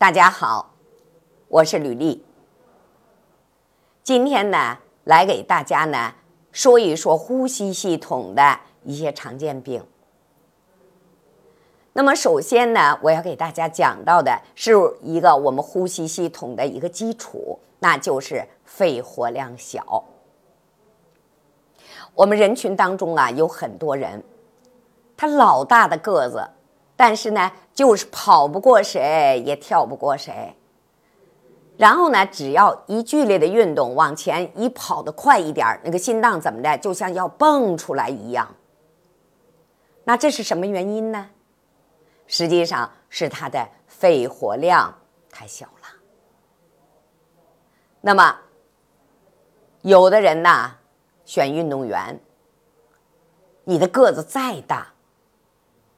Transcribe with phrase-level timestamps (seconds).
[0.00, 0.76] 大家好，
[1.46, 2.24] 我是吕丽。
[4.02, 6.14] 今天呢，来给大家呢
[6.50, 9.84] 说一说呼吸系统的一些常见病。
[11.92, 20.02] 那么首先呢，我要给大家讲到的是一个我们呼吸系统的一个基础，那就是肺活量小。
[22.14, 24.24] 我们人群当中啊，有很多人，
[25.14, 26.48] 他老大的个子。
[27.00, 30.54] 但是呢，就是跑不过谁，也跳不过谁。
[31.78, 38.54] 然后呢，只要一剧烈的运动，往前一跑得快一点那个心脏怎么的，就像要蹦出来一样。
[40.04, 41.30] 那这是什么原因呢？
[42.26, 44.98] 实际上是他的肺活量
[45.30, 45.88] 太小了。
[48.02, 48.40] 那么，
[49.80, 50.72] 有的人呢，
[51.24, 52.20] 选运动员，
[53.64, 54.88] 你的个子再大，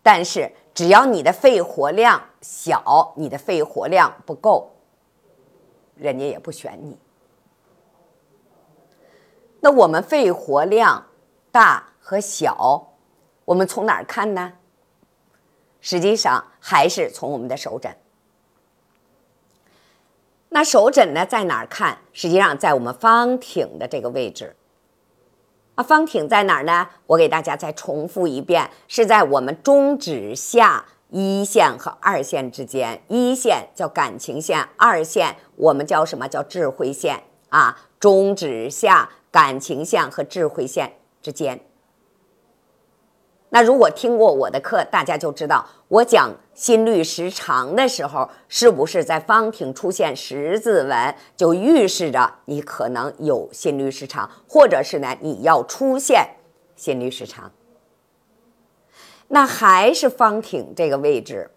[0.00, 0.52] 但是。
[0.74, 4.72] 只要你的肺活量小，你的肺活量不够，
[5.94, 6.98] 人家也不选你。
[9.60, 11.06] 那我们肺活量
[11.52, 12.94] 大和小，
[13.44, 14.54] 我们从哪儿看呢？
[15.80, 17.96] 实际上还是从我们的手诊。
[20.48, 21.98] 那手诊呢，在哪儿看？
[22.12, 24.56] 实际上在我们方挺的这个位置。
[25.74, 26.88] 啊，方挺在哪儿呢？
[27.06, 33.02] 我给大家再重复一遍，是在我们中指下一线和二线之间。
[33.08, 37.76] 一线叫感情线，二线我们叫什么叫智慧线啊？
[37.98, 41.60] 中指下感情线和智慧线之间。
[43.54, 56.30] 那如果听过我的课，大家就知道我讲心律失常的时候，是不是在方挺出现十字纹，就预示着你可能有心律失常，或者是呢你要出现
[56.74, 57.52] 心律失常？
[59.28, 61.52] 那还是方挺这个位置，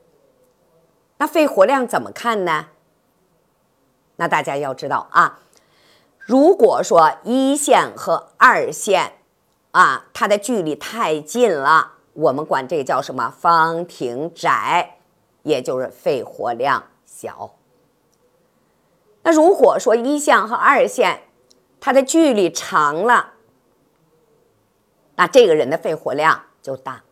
[1.18, 2.68] 那肺活量怎么看呢？
[4.18, 5.40] 那大家要知道啊，
[6.20, 9.14] 如果说一线和二线。
[9.72, 13.30] 啊，它的距离太近了，我们管这叫什么？
[13.30, 14.98] 方庭窄，
[15.44, 17.52] 也就是肺活量小。
[19.22, 21.22] 那如果说一线和二线，
[21.80, 23.34] 它的距离长了，
[25.16, 27.04] 那这个人的肺活量就大。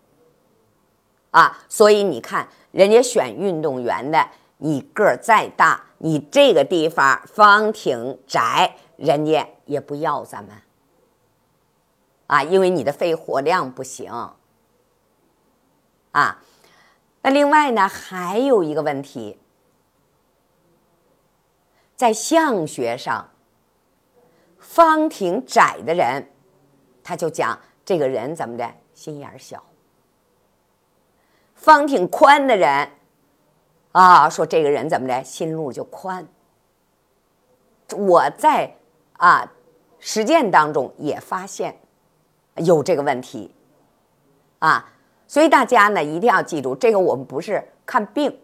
[1.29, 4.27] 啊，所以你看，人家选运动员的，
[4.57, 10.55] 你个儿再大，你这个地方方挺窄，人家也不要咱们。
[12.25, 14.11] 啊，因为你的肺活量不行。
[16.15, 16.41] 啊，
[17.23, 19.37] 那另外呢，还有一个问题，
[21.97, 23.31] 在相学上，
[24.57, 26.31] 方挺窄的人，
[27.03, 29.59] 他就讲这个人怎么的，心眼小；
[31.53, 32.91] 方挺宽的人，
[33.91, 36.25] 啊，说这个人怎么的，心路就宽。
[37.97, 38.77] 我在
[39.17, 39.51] 啊
[39.99, 41.77] 实践当中也发现。
[42.59, 43.53] 有这个问题，
[44.59, 44.93] 啊，
[45.27, 48.39] 所以大家呢一定要记住，这个我们不是看病，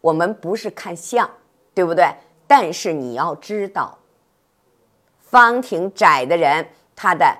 [0.00, 1.28] 我们不是看相，
[1.74, 2.12] 对不对？
[2.46, 3.98] 但是你要知道，
[5.18, 7.36] 方挺窄的人，他的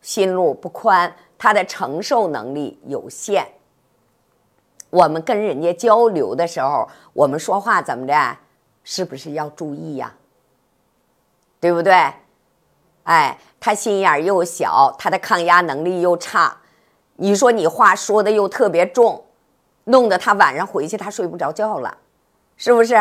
[0.00, 3.46] 心路不宽，他的承受能力有限。
[4.90, 8.38] 我们跟人家交流的时候，我们说话怎么着？
[8.84, 10.14] 是不是要注意呀？
[11.60, 11.92] 对不对？
[13.04, 16.56] 哎，他心眼儿又小，他的抗压能力又差，
[17.16, 19.24] 你说你话说的又特别重，
[19.84, 21.96] 弄得他晚上回去他睡不着觉了，
[22.56, 22.94] 是不是？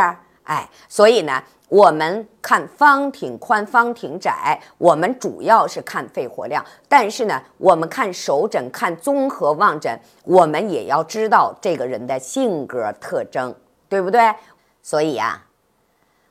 [0.44, 13.56] 哎，所以呢，我们看方挺宽，方挺窄，我们主要是看肺活量，但是呢，我们看手诊，看综合望诊，我们也要知道这个人的性格特征，
[13.88, 14.34] 对不对？
[14.82, 15.44] 所以呀，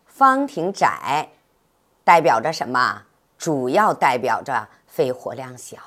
[0.06, 1.30] 方挺窄
[2.02, 3.02] 代表着什么？
[3.38, 5.78] 主要代表着肺活量小，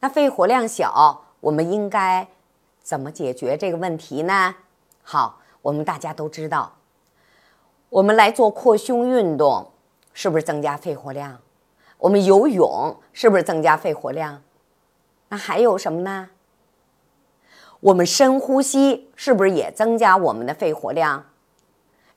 [0.00, 2.28] 那肺活量小，我们应该
[2.82, 4.54] 怎么解决这个问题呢？
[5.02, 6.74] 好，我们大家都知道，
[7.88, 9.72] 我们来做扩胸运动，
[10.12, 11.38] 是不是增加肺活量？
[11.98, 14.42] 我们游泳是不是增加肺活量？
[15.30, 16.30] 那还有什么呢？
[17.80, 21.26] 我们深呼吸是不是也增加我们的肺活量？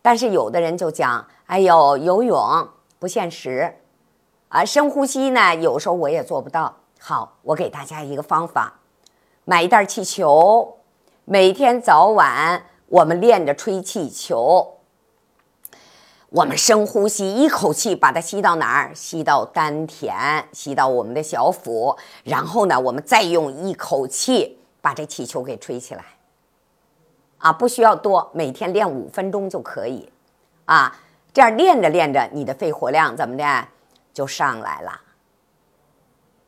[0.03, 2.69] 但是有的人就讲，哎呦，游泳
[2.99, 3.77] 不现实。
[4.49, 6.80] 啊，深呼吸呢，有时候我也做不到。
[7.03, 8.79] 好，我给大家一个方法，
[9.43, 10.77] 买一袋气球，
[11.25, 14.77] 每天早晚我们练着吹气球。
[16.29, 18.93] 我们深呼吸，一口气把它吸到哪儿？
[18.93, 21.97] 吸到丹田，吸到我们的小腹。
[22.23, 26.05] 然后呢，我们再用一口气把这气球给吹起来。
[27.39, 30.07] 啊，不需要多，每天练五分钟就可以，
[30.65, 30.95] 啊，
[31.33, 33.67] 这样练着练着，你的肺活量怎么的
[34.13, 35.01] 就上来了，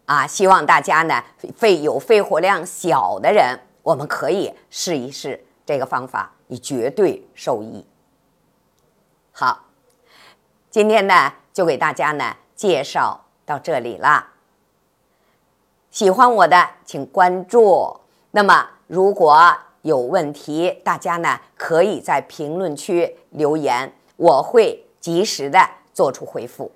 [0.06, 1.24] 啊，希望大家呢，
[1.56, 7.86] 肺有肺活量小的人，我们可以试一试这个方法，你绝对受益。
[9.32, 9.66] 好，
[10.70, 14.28] 今天呢，就给大家呢介绍到这里了。
[15.90, 17.98] 喜欢我的，请关注。
[18.32, 26.72] 那么，如果有问题，大家呢可以在评论区留言，我会及时的做出回复。